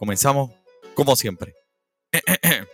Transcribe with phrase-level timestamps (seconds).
[0.00, 0.50] Comenzamos
[0.94, 1.54] como siempre.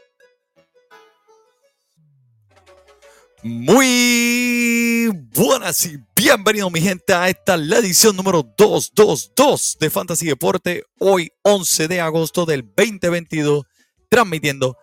[3.43, 10.85] Muy buenas y bienvenidos mi gente a esta la edición número 222 de Fantasy Deporte,
[11.01, 13.64] hoy 11 de agosto del 2022,
[14.08, 14.77] transmitiendo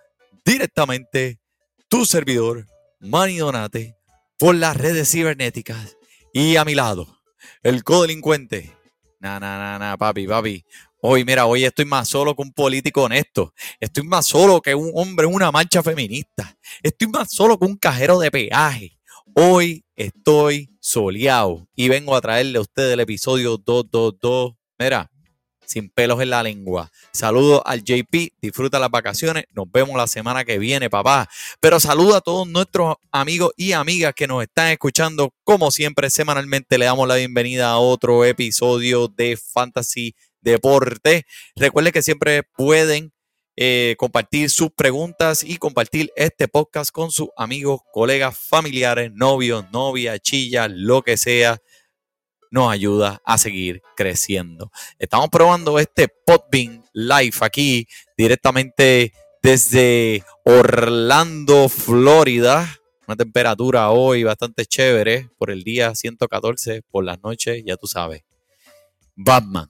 [0.43, 1.39] directamente
[1.87, 2.67] tu servidor,
[2.99, 3.95] Manny Donate,
[4.37, 5.95] por las redes cibernéticas
[6.33, 7.21] y a mi lado,
[7.61, 8.75] el codelincuente.
[9.21, 10.65] Na, na, na, na, papi, papi.
[11.05, 13.53] Hoy, mira, hoy estoy más solo que un político honesto.
[13.81, 16.57] Estoy más solo que un hombre en una marcha feminista.
[16.81, 18.97] Estoy más solo que un cajero de peaje.
[19.35, 24.53] Hoy estoy soleado y vengo a traerle a ustedes el episodio 222.
[24.79, 25.11] Mira,
[25.65, 26.89] sin pelos en la lengua.
[27.11, 31.27] Saludos al JP, disfruta las vacaciones, nos vemos la semana que viene, papá.
[31.59, 35.33] Pero saludo a todos nuestros amigos y amigas que nos están escuchando.
[35.43, 41.25] Como siempre, semanalmente le damos la bienvenida a otro episodio de Fantasy Deporte.
[41.55, 43.13] Recuerden que siempre pueden
[43.55, 50.19] eh, compartir sus preguntas y compartir este podcast con sus amigos, colegas, familiares, novios, novias,
[50.21, 51.59] chillas, lo que sea
[52.49, 54.71] nos ayuda a seguir creciendo.
[54.99, 62.79] Estamos probando este Podbean Live aquí directamente desde Orlando, Florida.
[63.07, 68.23] Una temperatura hoy bastante chévere por el día 114, por las noches, ya tú sabes.
[69.15, 69.69] Batman.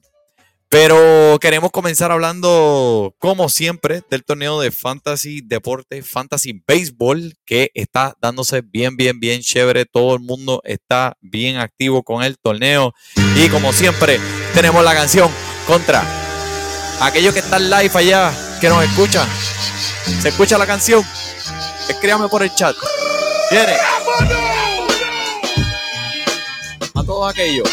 [0.74, 8.16] Pero queremos comenzar hablando, como siempre, del torneo de Fantasy Deporte, Fantasy Baseball, que está
[8.20, 9.84] dándose bien, bien, bien chévere.
[9.84, 12.92] Todo el mundo está bien activo con el torneo.
[13.36, 14.18] Y como siempre,
[14.52, 15.30] tenemos la canción
[15.64, 16.02] contra
[17.00, 19.28] aquellos que están live allá, que nos escuchan.
[20.20, 21.04] ¿Se escucha la canción?
[21.88, 22.74] Escríbame por el chat.
[23.48, 23.74] Viene.
[26.94, 27.68] A todos aquellos.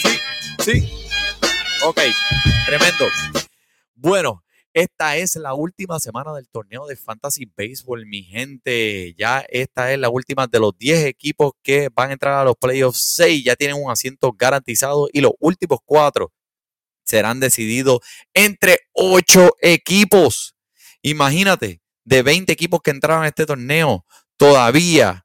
[0.00, 0.18] Sí,
[0.64, 0.95] sí.
[1.88, 2.00] Ok,
[2.66, 3.06] tremendo.
[3.94, 4.42] Bueno,
[4.72, 9.14] esta es la última semana del torneo de Fantasy Baseball, mi gente.
[9.16, 12.56] Ya esta es la última de los 10 equipos que van a entrar a los
[12.56, 13.14] playoffs.
[13.14, 16.32] 6 ya tienen un asiento garantizado y los últimos 4
[17.04, 18.00] serán decididos
[18.34, 20.56] entre 8 equipos.
[21.02, 24.04] Imagínate, de 20 equipos que entraron a este torneo,
[24.36, 25.24] todavía,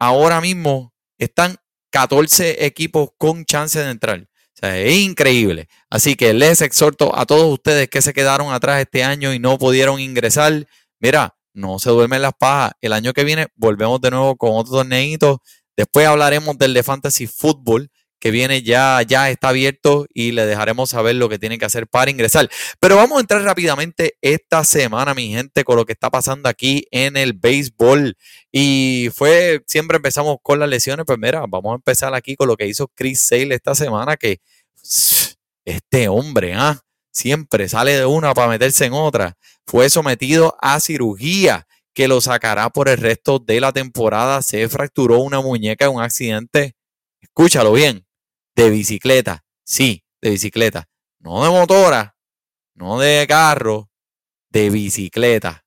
[0.00, 1.54] ahora mismo, están
[1.90, 4.28] 14 equipos con chance de entrar
[4.62, 5.68] es increíble.
[5.90, 9.58] Así que les exhorto a todos ustedes que se quedaron atrás este año y no
[9.58, 10.66] pudieron ingresar.
[11.00, 12.72] Mira, no se duermen las pajas.
[12.80, 15.42] El año que viene volvemos de nuevo con otro torneito.
[15.76, 17.90] Después hablaremos del de Fantasy Football,
[18.22, 21.88] que viene ya, ya está abierto y le dejaremos saber lo que tienen que hacer
[21.88, 22.48] para ingresar.
[22.78, 26.86] Pero vamos a entrar rápidamente esta semana, mi gente, con lo que está pasando aquí
[26.92, 28.16] en el béisbol.
[28.52, 32.56] Y fue, siempre empezamos con las lesiones, pues mira, vamos a empezar aquí con lo
[32.56, 34.38] que hizo Chris Sale esta semana, que
[35.64, 36.80] este hombre, ¿ah?
[37.10, 39.36] Siempre sale de una para meterse en otra.
[39.66, 44.42] Fue sometido a cirugía que lo sacará por el resto de la temporada.
[44.42, 46.74] Se fracturó una muñeca en un accidente.
[47.20, 48.06] Escúchalo bien
[48.54, 49.44] de bicicleta.
[49.64, 50.88] Sí, de bicicleta.
[51.18, 52.16] No de motora,
[52.74, 53.90] no de carro,
[54.50, 55.64] de bicicleta.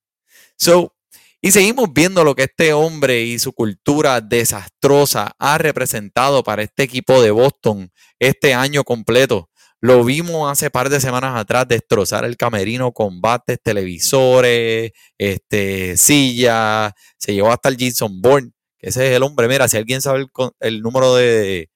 [0.57, 0.95] So,
[1.41, 6.84] y seguimos viendo lo que este hombre y su cultura desastrosa ha representado para este
[6.84, 9.50] equipo de Boston este año completo.
[9.79, 16.94] Lo vimos hace par de semanas atrás destrozar el camerino, combates, televisores, este, sillas.
[17.19, 19.47] Se llevó hasta el Jason Bourne, que ese es el hombre.
[19.47, 20.25] Mira, si alguien sabe
[20.59, 21.69] el número de,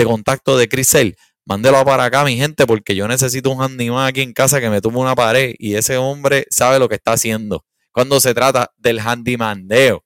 [0.00, 4.22] de contacto de Crisel, mándelo para acá, mi gente, porque yo necesito un handyman aquí
[4.22, 7.66] en casa que me tome una pared y ese hombre sabe lo que está haciendo
[7.92, 10.02] cuando se trata del handymandeo.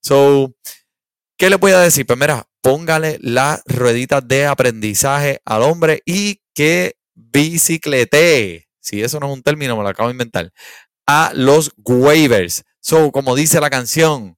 [0.00, 0.52] So,
[1.36, 2.06] ¿qué le voy a decir?
[2.06, 8.66] Pues mira, póngale las rueditas de aprendizaje al hombre y que bicicletee.
[8.80, 10.50] Si eso no es un término, me lo acabo de inventar.
[11.06, 12.64] A los waivers.
[12.80, 14.36] So, como dice la canción,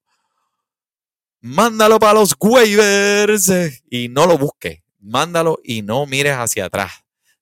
[1.40, 3.50] mándalo para los waivers
[3.88, 6.92] y no lo busque mándalo y no mires hacia atrás.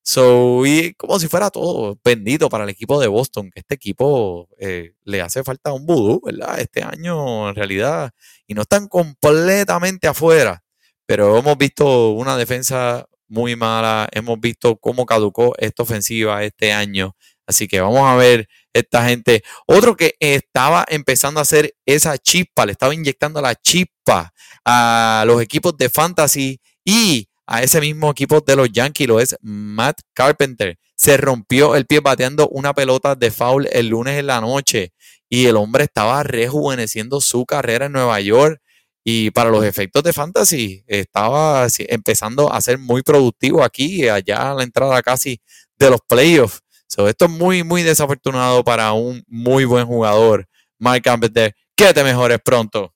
[0.02, 4.48] So, y como si fuera todo bendito para el equipo de Boston, que este equipo
[4.58, 6.60] eh, le hace falta un vudú, ¿verdad?
[6.60, 8.12] Este año en realidad,
[8.46, 10.62] y no están completamente afuera,
[11.06, 17.16] pero hemos visto una defensa muy mala, hemos visto cómo caducó esta ofensiva este año,
[17.44, 19.42] así que vamos a ver esta gente.
[19.66, 24.32] Otro que estaba empezando a hacer esa chispa, le estaba inyectando la chispa
[24.64, 29.36] a los equipos de fantasy y a ese mismo equipo de los Yankees, lo es
[29.40, 30.78] Matt Carpenter.
[30.96, 34.92] Se rompió el pie bateando una pelota de foul el lunes en la noche
[35.28, 38.60] y el hombre estaba rejuveneciendo su carrera en Nueva York
[39.04, 44.54] y para los efectos de fantasy estaba empezando a ser muy productivo aquí, allá a
[44.54, 45.40] la entrada casi
[45.78, 46.60] de los playoffs.
[46.88, 50.48] esto es muy, muy desafortunado para un muy buen jugador.
[50.78, 52.92] Mike Campbell, que te mejores pronto.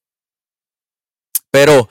[1.53, 1.89] Pero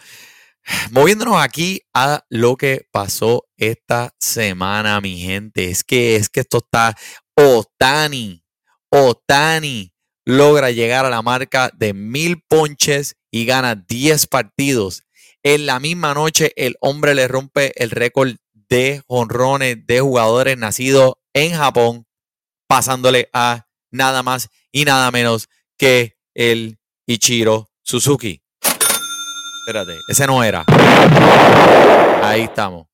[0.92, 5.70] moviéndonos aquí a lo que pasó esta semana, mi gente.
[5.70, 6.96] Es que, es que esto está
[7.36, 8.44] Otani.
[8.90, 9.94] Otani
[10.26, 15.04] logra llegar a la marca de mil ponches y gana 10 partidos.
[15.44, 18.36] En la misma noche, el hombre le rompe el récord
[18.70, 22.06] de honrones de jugadores nacidos en Japón,
[22.68, 26.78] pasándole a nada más y nada menos que el
[27.08, 28.44] Ichiro Suzuki.
[29.70, 30.66] Espérate, ese no era.
[32.24, 32.88] Ahí estamos.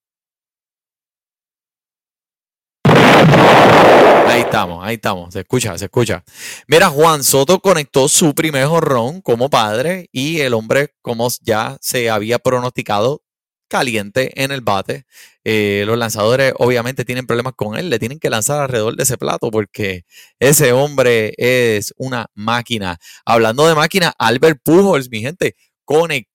[2.83, 5.33] Ahí estamos, ahí estamos.
[5.33, 6.25] Se escucha, se escucha.
[6.67, 12.09] Mira, Juan Soto conectó su primer jorrón como padre y el hombre, como ya se
[12.09, 13.21] había pronosticado,
[13.69, 15.05] caliente en el bate.
[15.45, 19.17] Eh, los lanzadores obviamente tienen problemas con él, le tienen que lanzar alrededor de ese
[19.17, 20.03] plato porque
[20.39, 22.97] ese hombre es una máquina.
[23.25, 25.55] Hablando de máquina, Albert Pujols, mi gente,
[25.85, 26.34] conectó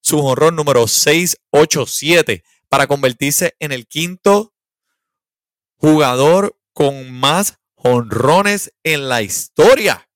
[0.00, 4.52] su jorrón número 687 para convertirse en el quinto
[5.76, 10.08] jugador con más honrones en la historia.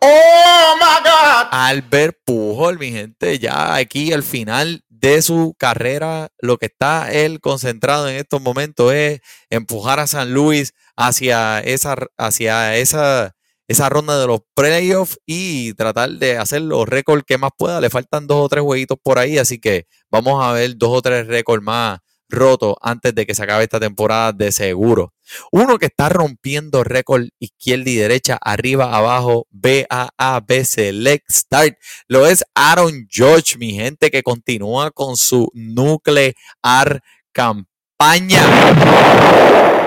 [0.00, 1.48] ¡Oh, my God!
[1.52, 7.40] Albert Pujol, mi gente, ya aquí al final de su carrera, lo que está él
[7.40, 9.20] concentrado en estos momentos es
[9.50, 13.34] empujar a San Luis hacia esa, hacia esa,
[13.72, 17.80] esa ronda de los playoffs y tratar de hacer los récords que más pueda.
[17.80, 21.02] Le faltan dos o tres jueguitos por ahí, así que vamos a ver dos o
[21.02, 22.00] tres récords más
[22.32, 25.12] roto antes de que se acabe esta temporada de seguro.
[25.52, 31.30] Uno que está rompiendo récord izquierda y derecha, arriba, abajo, B, A, A, B, Select,
[31.30, 31.76] Start.
[32.08, 37.02] Lo es Aaron George, mi gente, que continúa con su nuclear
[37.32, 38.42] campaña.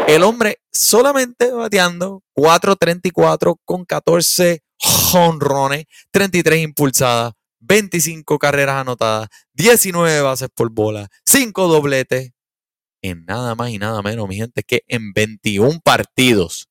[0.07, 4.61] El hombre solamente bateando 4.34 con 14
[5.15, 12.31] honrones, 33 impulsadas, 25 carreras anotadas, 19 bases por bola, 5 dobletes,
[13.01, 16.67] en nada más y nada menos, mi gente, que en 21 partidos.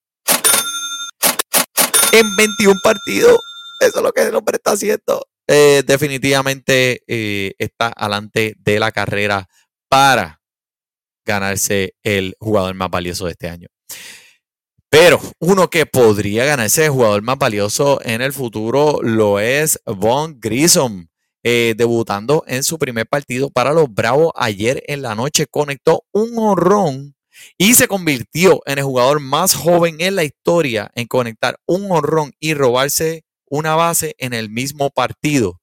[2.12, 3.40] En 21 partidos,
[3.80, 5.26] eso es lo que el hombre está haciendo.
[5.48, 9.48] Eh, definitivamente eh, está alante de la carrera
[9.88, 10.40] para
[11.24, 13.68] ganarse el jugador más valioso de este año.
[14.90, 20.38] Pero uno que podría ganarse el jugador más valioso en el futuro lo es Von
[20.40, 21.08] Grissom.
[21.46, 26.38] Eh, debutando en su primer partido para los Bravos ayer en la noche, conectó un
[26.38, 27.16] honrón
[27.58, 32.32] y se convirtió en el jugador más joven en la historia en conectar un honrón
[32.40, 35.60] y robarse una base en el mismo partido.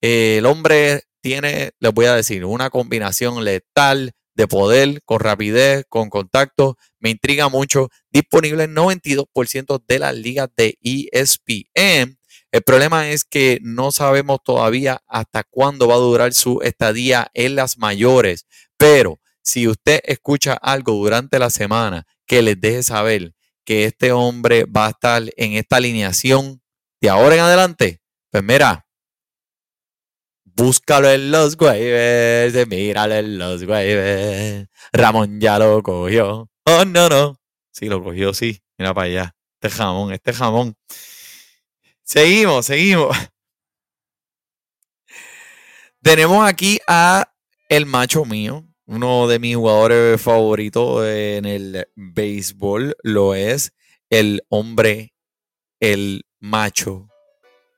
[0.00, 6.10] El hombre tiene, les voy a decir, una combinación letal de poder, con rapidez, con
[6.10, 6.76] contacto.
[6.98, 7.88] Me intriga mucho.
[8.10, 12.18] Disponible en 92% de las ligas de ESPN.
[12.52, 17.54] El problema es que no sabemos todavía hasta cuándo va a durar su estadía en
[17.54, 18.46] las mayores,
[18.76, 23.34] pero si usted escucha algo durante la semana que les deje saber
[23.64, 26.60] que este hombre va a estar en esta alineación
[27.00, 28.00] de ahora en adelante,
[28.30, 28.86] pues mira,
[30.54, 34.68] búscalo en los waivers, míralo en los waivers.
[34.92, 36.48] Ramón ya lo cogió.
[36.64, 37.40] Oh, no, no.
[37.72, 38.62] Sí, lo cogió, sí.
[38.78, 39.36] Mira para allá.
[39.60, 40.74] Este jamón, este jamón.
[42.02, 43.16] Seguimos, seguimos.
[46.02, 47.32] Tenemos aquí a
[47.68, 53.72] el macho mío, uno de mis jugadores favoritos en el béisbol, lo es
[54.10, 55.14] el hombre,
[55.80, 57.08] el macho,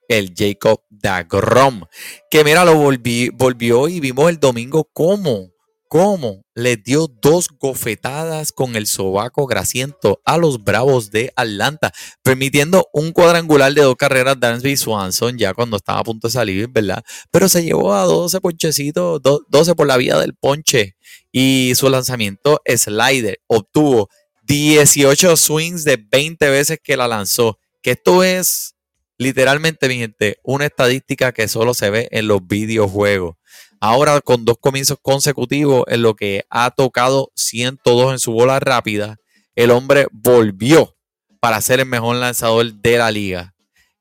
[0.08, 1.84] el Jacob Dagrom,
[2.30, 5.54] que mira, lo volvió y vimos el domingo cómo
[5.94, 11.92] cómo le dio dos gofetadas con el sobaco grasiento a los Bravos de Atlanta,
[12.24, 16.66] permitiendo un cuadrangular de dos carreras Dansby Swanson ya cuando estaba a punto de salir,
[16.68, 17.04] ¿verdad?
[17.30, 20.96] Pero se llevó a 12 ponchecitos, 12 por la vía del ponche
[21.30, 24.08] y su lanzamiento slider obtuvo
[24.48, 28.73] 18 swings de 20 veces que la lanzó, que esto es
[29.18, 33.36] literalmente, mi gente, una estadística que solo se ve en los videojuegos.
[33.80, 39.18] Ahora con dos comienzos consecutivos en lo que ha tocado 102 en su bola rápida,
[39.54, 40.96] el hombre volvió
[41.40, 43.54] para ser el mejor lanzador de la liga.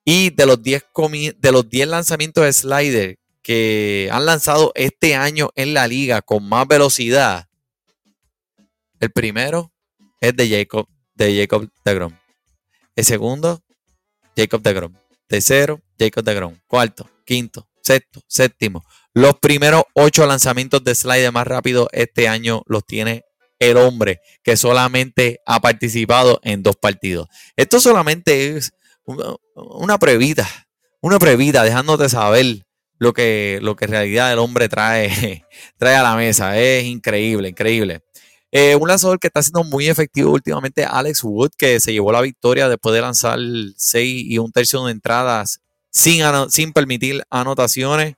[0.05, 0.85] Y de los 10,
[1.37, 6.47] de los 10 lanzamientos de slider que han lanzado este año en la liga con
[6.47, 7.49] más velocidad,
[8.99, 9.73] el primero
[10.21, 12.17] es de Jacob, de Jacob DeGrom.
[12.95, 13.61] El segundo,
[14.37, 14.93] Jacob DeGrom.
[15.27, 16.59] Tercero, Jacob DeGrom.
[16.67, 18.83] Cuarto, quinto, sexto, séptimo.
[19.13, 23.23] Los primeros ocho lanzamientos de slider más rápido este año los tiene
[23.59, 27.27] el hombre que solamente ha participado en dos partidos.
[27.55, 28.73] Esto solamente es
[29.05, 30.47] una, previta,
[31.01, 32.65] una previta, dejándote saber
[32.97, 35.45] lo que, lo que en realidad el hombre trae,
[35.77, 36.57] trae a la mesa.
[36.59, 38.01] Es increíble, increíble.
[38.55, 42.21] Eh, un lanzador que está siendo muy efectivo últimamente, Alex Wood, que se llevó la
[42.21, 43.39] victoria después de lanzar
[43.75, 48.13] 6 y un tercio de entradas sin, permitir anotaciones,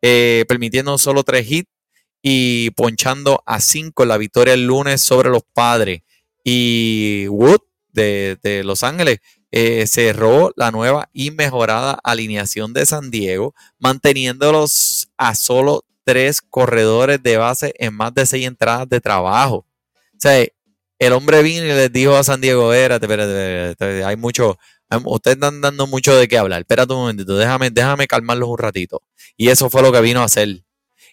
[0.00, 1.70] eh, permitiendo solo 3 hits
[2.22, 6.02] y ponchando a 5 en la victoria el lunes sobre los padres.
[6.44, 7.58] Y Wood
[7.92, 9.18] de, de Los Ángeles
[9.50, 17.20] eh, cerró la nueva y mejorada alineación de San Diego, manteniéndolos a solo tres corredores
[17.20, 19.66] de base en más de seis entradas de trabajo.
[20.20, 20.46] Sea,
[20.98, 24.58] el hombre vino y les dijo a San Diego, espérate, espérate, hay mucho,
[25.04, 29.02] ustedes están dando mucho de qué hablar, espérate un momentito, déjame, déjame calmarlos un ratito.
[29.36, 30.62] Y eso fue lo que vino a hacer.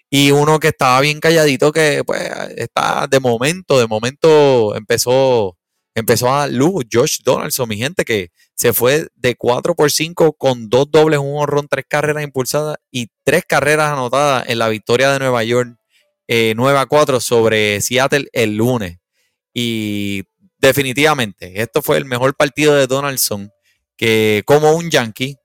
[0.09, 2.21] Y uno que estaba bien calladito, que pues
[2.57, 5.57] está de momento, de momento empezó
[5.97, 10.69] empezó a luz Josh Donaldson, mi gente, que se fue de 4 por 5 con
[10.69, 15.19] dos dobles, un honrón, tres carreras impulsadas y tres carreras anotadas en la victoria de
[15.19, 15.75] Nueva York
[16.27, 18.98] 9 eh, a 4 sobre Seattle el lunes.
[19.53, 20.24] Y
[20.60, 23.51] definitivamente, esto fue el mejor partido de Donaldson
[23.96, 25.36] que como un Yankee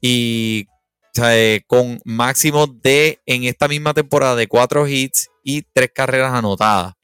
[0.00, 0.66] y
[1.22, 6.94] eh, con máximo de en esta misma temporada de cuatro hits y tres carreras anotadas.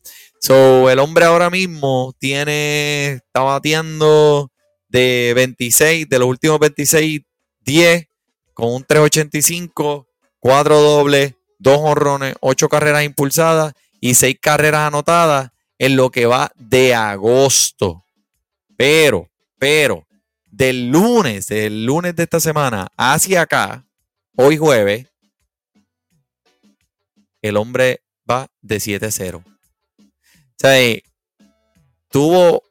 [0.40, 4.50] So, el hombre ahora mismo tiene, está bateando
[4.88, 7.20] de 26, de los últimos 26,
[7.60, 8.06] 10,
[8.52, 10.08] con un 385,
[10.40, 16.52] 4 dobles, 2 honrones, 8 carreras impulsadas y 6 carreras anotadas en lo que va
[16.56, 18.04] de agosto.
[18.76, 19.28] Pero,
[19.58, 20.06] pero,
[20.46, 23.86] del lunes, del lunes de esta semana hacia acá,
[24.36, 25.06] hoy jueves,
[27.40, 29.42] el hombre va de 7-0
[30.62, 30.98] sea,
[32.08, 32.62] tuvo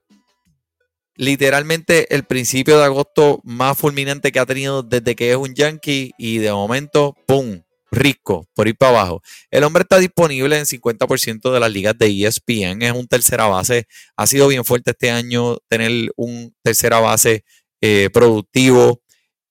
[1.16, 6.14] literalmente el principio de agosto más fulminante que ha tenido desde que es un Yankee
[6.18, 7.62] y de momento, ¡pum!
[7.92, 9.22] Rico, por ir para abajo.
[9.52, 13.86] El hombre está disponible en 50% de las ligas de ESPN, es un tercera base.
[14.16, 17.44] Ha sido bien fuerte este año tener un tercera base
[17.82, 19.02] eh, productivo.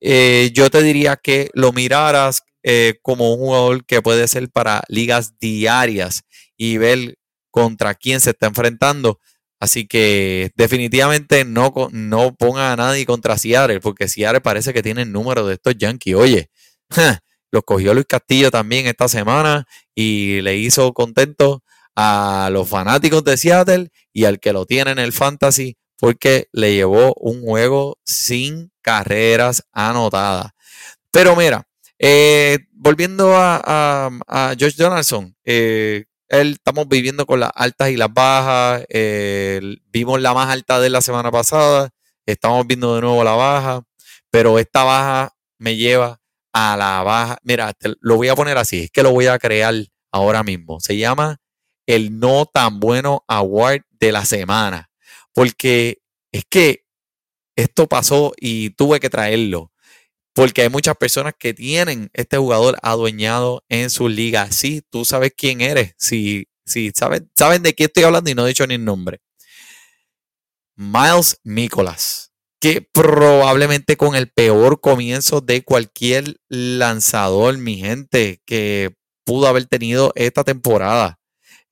[0.00, 4.82] Eh, yo te diría que lo miraras eh, como un jugador que puede ser para
[4.88, 6.22] ligas diarias
[6.56, 7.16] y ver
[7.50, 9.20] contra quién se está enfrentando.
[9.60, 15.02] Así que definitivamente no, no ponga a nadie contra Seattle, porque Seattle parece que tiene
[15.02, 16.14] el número de estos Yankees.
[16.14, 16.50] Oye,
[17.50, 21.62] los cogió Luis Castillo también esta semana y le hizo contento
[21.96, 26.74] a los fanáticos de Seattle y al que lo tiene en el fantasy porque le
[26.74, 30.52] llevó un juego sin carreras anotadas.
[31.10, 31.66] Pero mira,
[31.98, 38.12] eh, volviendo a, a, George Donaldson, eh, él, estamos viviendo con las altas y las
[38.12, 38.84] bajas.
[39.92, 41.90] vimos la más alta de la semana pasada.
[42.24, 43.82] Estamos viendo de nuevo la baja.
[44.30, 46.19] Pero esta baja me lleva
[46.52, 47.38] a la baja.
[47.42, 48.84] Mira, lo voy a poner así.
[48.84, 49.74] Es que lo voy a crear
[50.10, 50.80] ahora mismo.
[50.80, 51.40] Se llama
[51.86, 54.90] el no tan bueno award de la semana.
[55.32, 56.02] Porque
[56.32, 56.84] es que
[57.56, 59.70] esto pasó y tuve que traerlo
[60.32, 64.50] porque hay muchas personas que tienen este jugador adueñado en su liga.
[64.50, 65.94] Sí, tú sabes quién eres.
[65.98, 69.20] Sí, sí, saben, de qué estoy hablando y no he dicho ni el nombre.
[70.76, 72.29] Miles Nicholas,
[72.60, 80.12] que probablemente con el peor comienzo de cualquier lanzador, mi gente, que pudo haber tenido
[80.14, 81.18] esta temporada.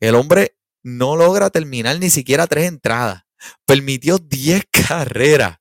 [0.01, 3.23] El hombre no logra terminar ni siquiera tres entradas.
[3.67, 5.59] Permitió 10 carreras.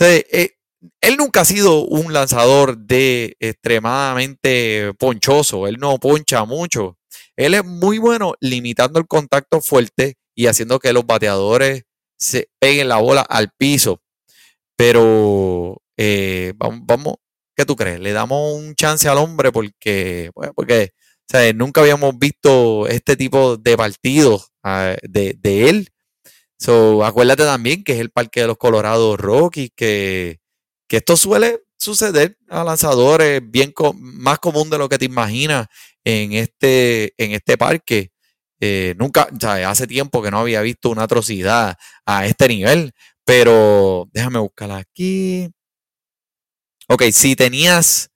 [0.00, 0.50] Eh,
[1.00, 5.66] él nunca ha sido un lanzador de extremadamente ponchoso.
[5.66, 6.98] Él no poncha mucho.
[7.36, 11.84] Él es muy bueno limitando el contacto fuerte y haciendo que los bateadores
[12.18, 14.00] se peguen la bola al piso.
[14.76, 17.14] Pero eh, vamos, vamos,
[17.56, 18.00] ¿qué tú crees?
[18.00, 20.90] Le damos un chance al hombre porque, porque
[21.54, 25.88] nunca habíamos visto este tipo de partidos ah, de, de él
[26.64, 30.40] So, acuérdate también que es el parque de los Colorados Rockies, que,
[30.88, 35.66] esto suele suceder a lanzadores bien más común de lo que te imaginas
[36.04, 38.12] en este, en este parque.
[38.60, 39.28] Eh, nunca,
[39.66, 42.92] hace tiempo que no había visto una atrocidad a este nivel,
[43.24, 45.50] pero déjame buscarla aquí.
[46.88, 48.10] Ok, si tenías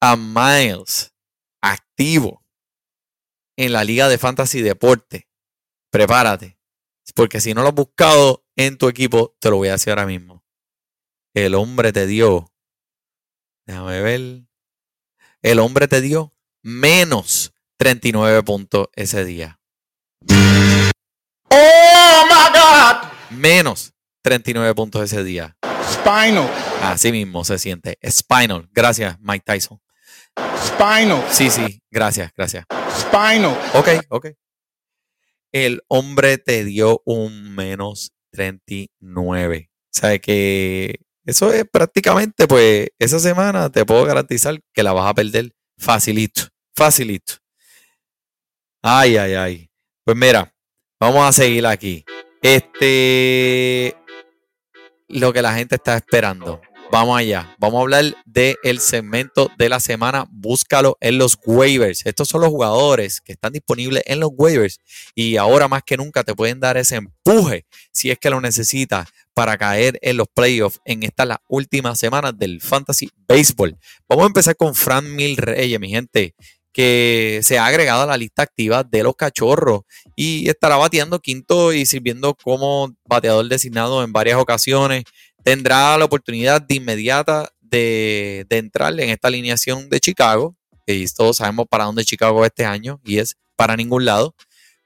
[0.00, 1.12] a Miles
[1.62, 2.44] activo
[3.56, 5.28] en la Liga de Fantasy Deporte,
[5.90, 6.58] prepárate,
[7.14, 10.06] porque si no lo has buscado en tu equipo, te lo voy a decir ahora
[10.06, 10.44] mismo.
[11.34, 12.52] El hombre te dio,
[13.66, 14.44] déjame ver,
[15.42, 16.32] el hombre te dio
[16.62, 19.60] menos 39 puntos ese día.
[21.56, 23.12] Oh my God.
[23.30, 23.92] Menos
[24.22, 25.56] 39 puntos ese día.
[25.88, 26.50] Spinal.
[26.82, 27.96] Así mismo se siente.
[28.04, 28.68] Spinal.
[28.72, 29.80] Gracias, Mike Tyson.
[30.36, 31.24] Spinal.
[31.30, 32.64] Sí, sí, gracias, gracias.
[32.98, 33.56] Spinal.
[33.74, 34.26] Ok, ok.
[35.52, 39.70] El hombre te dio un menos 39.
[39.70, 45.08] O sea que eso es prácticamente, pues, esa semana te puedo garantizar que la vas
[45.08, 47.34] a perder facilito, facilito.
[48.82, 49.70] Ay, ay, ay.
[50.04, 50.53] Pues mira,
[51.00, 52.04] vamos a seguir aquí.
[52.42, 53.96] Este,
[55.08, 56.60] lo que la gente está esperando.
[56.90, 57.56] Vamos allá.
[57.58, 60.26] Vamos a hablar del segmento de la semana.
[60.30, 62.06] Búscalo en los waivers.
[62.06, 64.78] Estos son los jugadores que están disponibles en los waivers
[65.14, 69.08] y ahora más que nunca te pueden dar ese empuje si es que lo necesitas
[69.32, 73.76] para caer en los playoffs en estas las últimas semanas del Fantasy Baseball.
[74.08, 76.34] Vamos a empezar con Fran Mil Reyes, mi gente,
[76.74, 79.82] que se ha agregado a la lista activa de los cachorros
[80.14, 85.04] y estará bateando quinto y sirviendo como bateador designado en varias ocasiones
[85.44, 91.66] tendrá la oportunidad de inmediata de, entrar en esta alineación de Chicago, y todos sabemos
[91.68, 94.34] para dónde Chicago este año, y es para ningún lado.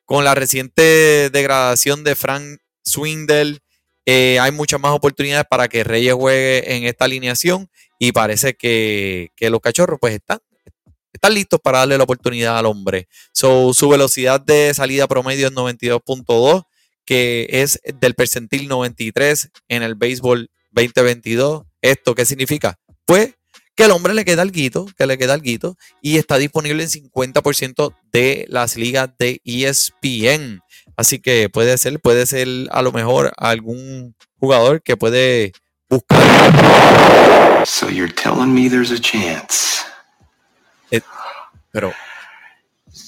[0.05, 3.59] Con la reciente degradación de Frank Swindle,
[4.07, 7.69] eh, hay muchas más oportunidades para que Reyes juegue en esta alineación
[7.99, 10.39] y parece que, los cachorros pues están,
[11.13, 13.09] están listos para darle la oportunidad al hombre.
[13.33, 16.65] su velocidad de salida promedio es 92.2
[17.09, 21.63] que es del percentil 93 en el béisbol 2022.
[21.81, 22.79] ¿Esto qué significa?
[23.07, 23.33] Pues
[23.75, 26.83] que el hombre le queda el guito, que le queda el guito, y está disponible
[26.83, 30.61] en 50% de las ligas de ESPN.
[30.99, 35.53] Así que puede ser, puede ser a lo mejor algún jugador que puede
[35.89, 37.65] buscar.
[37.65, 39.88] So you're telling me there's a chance.
[40.91, 41.01] Eh,
[41.71, 41.93] pero.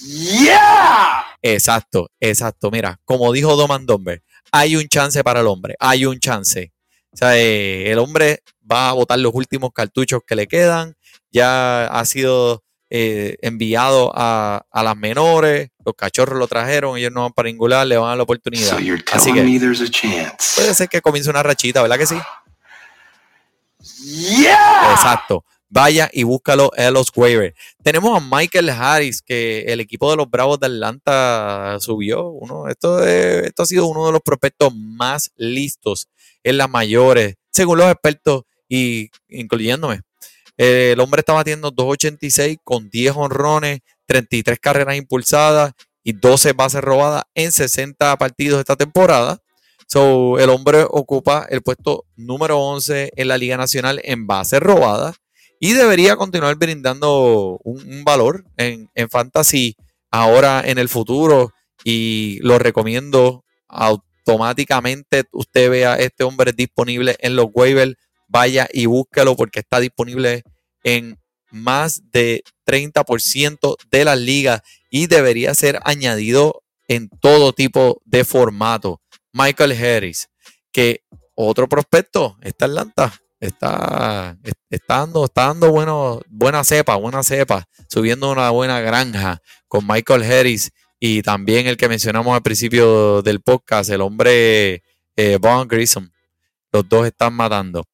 [0.02, 1.24] Yeah.
[1.42, 2.70] Exacto, exacto.
[2.70, 4.22] Mira, como dijo Doman Domber,
[4.52, 6.72] hay un chance para el hombre, hay un chance.
[7.12, 10.94] O sea, eh, el hombre va a botar los últimos cartuchos que le quedan,
[11.32, 17.32] ya ha sido eh, enviado a, las menores, los cachorros lo trajeron, ellos no van
[17.32, 18.78] para ningún le van a dar la oportunidad.
[19.12, 19.42] Así que
[20.56, 22.18] puede ser que comience una rachita, ¿verdad que sí?
[24.02, 24.92] Yeah.
[24.92, 27.54] Exacto vaya y búscalo en los waivers.
[27.82, 32.28] Tenemos a Michael Harris, que el equipo de los Bravos de Atlanta subió.
[32.28, 36.08] Uno, esto, ha sido uno de los prospectos más listos
[36.42, 40.02] en las mayores, según los expertos y incluyéndome.
[40.56, 47.22] el hombre está batiendo 2.86 con 10 honrones, 33 carreras impulsadas y 12 bases robadas
[47.34, 49.38] en 60 partidos esta temporada.
[49.86, 55.19] So, el hombre ocupa el puesto número 11 en la Liga Nacional en bases robadas
[55.60, 59.76] y debería continuar brindando un, valor en, fantasy
[60.10, 61.52] ahora en el futuro
[61.84, 67.94] y lo recomiendo automáticamente usted vea este hombre disponible en los waivers
[68.26, 70.42] vaya y búsquelo porque está disponible
[70.82, 71.18] en
[71.50, 79.00] más de 30% de las ligas y debería ser añadido en todo tipo de formato.
[79.32, 80.28] Michael Harris,
[80.72, 81.02] que
[81.34, 84.36] otro prospecto está Atlanta, está,
[84.68, 90.22] está dando, está dando bueno, buena cepa, buena cepa, subiendo una buena granja con Michael
[90.22, 94.82] Harris y también el que mencionamos al principio del podcast, el hombre
[95.16, 96.10] eh, Von Grissom.
[96.72, 97.84] Los dos están matando.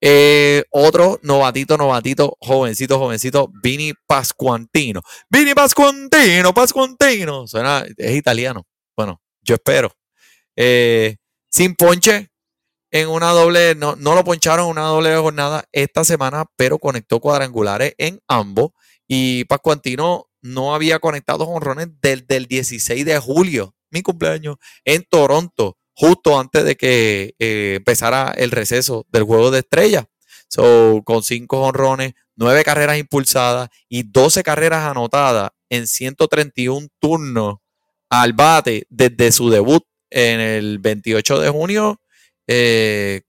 [0.00, 5.00] Eh, otro novatito, novatito, jovencito, jovencito, Vini Pascuantino.
[5.30, 7.46] Vini Pascuantino, Pascuantino.
[7.46, 8.66] Suena, es italiano.
[8.94, 9.90] Bueno, yo espero.
[10.54, 11.16] Eh,
[11.48, 12.30] sin ponche,
[12.90, 17.20] en una doble, no, no lo poncharon en una doble jornada esta semana, pero conectó
[17.20, 18.70] cuadrangulares en ambos.
[19.08, 25.76] Y Pascuantino no había conectado jonrones desde el 16 de julio, mi cumpleaños, en Toronto,
[25.94, 30.06] justo antes de que eh, empezara el receso del juego de estrella.
[30.48, 37.56] So, con cinco jonrones, nueve carreras impulsadas y 12 carreras anotadas en 131 turnos
[38.08, 42.00] al bate desde su debut en el 28 de junio
[42.46, 43.22] eh,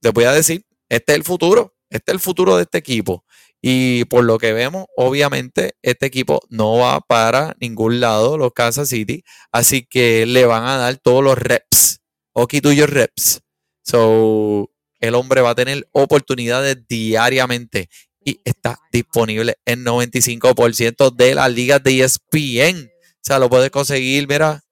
[0.00, 3.24] les voy a decir, este es el futuro, este es el futuro de este equipo.
[3.60, 8.88] Y por lo que vemos, obviamente, este equipo no va para ningún lado, los Kansas
[8.88, 9.22] City.
[9.52, 12.00] Así que le van a dar todos los reps.
[12.32, 13.40] Ok, tuyos reps.
[13.84, 17.88] So, el hombre va a tener oportunidades diariamente
[18.24, 22.86] y está disponible en 95% de las ligas de ESPN.
[22.86, 24.62] O sea, lo puedes conseguir, mira,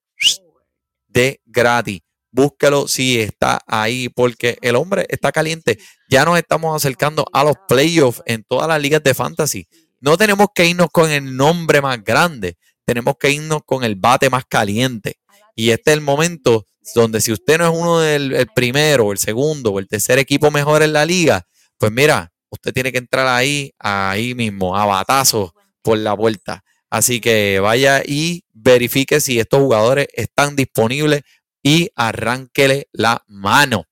[1.08, 2.00] de gratis
[2.32, 5.78] búsquelo si está ahí, porque el hombre está caliente.
[6.08, 9.66] Ya nos estamos acercando a los playoffs en todas las ligas de fantasy.
[10.00, 14.30] No tenemos que irnos con el nombre más grande, tenemos que irnos con el bate
[14.30, 15.18] más caliente.
[15.54, 19.18] Y este es el momento donde si usted no es uno del el primero, el
[19.18, 21.46] segundo, o el tercer equipo mejor en la liga,
[21.78, 26.62] pues mira, usted tiene que entrar ahí, ahí mismo, a batazos por la puerta.
[26.88, 31.22] Así que vaya y verifique si estos jugadores están disponibles
[31.62, 33.86] y arránquele la mano.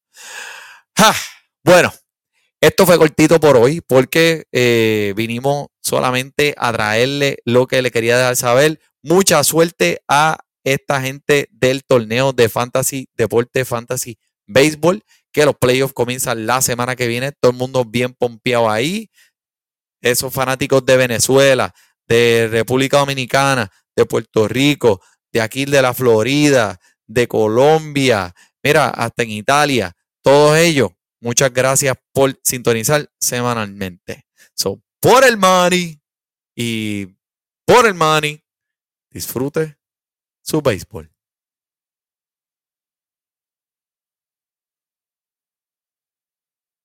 [0.96, 1.14] ¡Ja!
[1.62, 1.92] Bueno,
[2.60, 8.16] esto fue cortito por hoy porque eh, vinimos solamente a traerle lo que le quería
[8.16, 8.80] dar saber.
[9.02, 15.94] Mucha suerte a esta gente del torneo de Fantasy, Deporte Fantasy Béisbol, que los playoffs
[15.94, 17.32] comienzan la semana que viene.
[17.32, 19.10] Todo el mundo bien pompeado ahí.
[20.00, 21.74] Esos fanáticos de Venezuela,
[22.08, 25.00] de República Dominicana, de Puerto Rico,
[25.32, 30.90] de aquí de la Florida, de Colombia, mira, hasta en Italia, todos ellos,
[31.20, 34.26] muchas gracias por sintonizar semanalmente.
[34.54, 36.00] So, por el money
[36.54, 37.06] y
[37.66, 38.44] por el money,
[39.10, 39.78] disfrute
[40.42, 41.10] su béisbol.